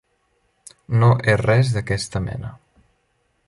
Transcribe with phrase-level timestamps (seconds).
[1.03, 2.51] No he res d'aquesta mena.